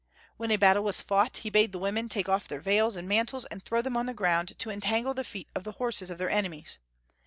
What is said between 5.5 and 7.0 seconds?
of the horses of their enemies.